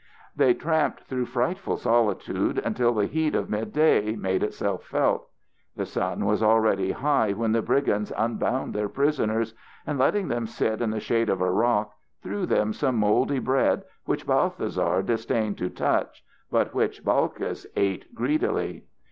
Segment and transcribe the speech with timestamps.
[0.35, 5.27] They tramped through frightful solitudes until the heat of mid day made itself felt.
[5.75, 9.53] The sun was already high when the brigands unbound their prisoners,
[9.85, 11.93] and, letting them sit in the shade of a rock,
[12.23, 18.85] threw them some mouldy bread which Balthasar disdained to touch but which Balkis ate greedily.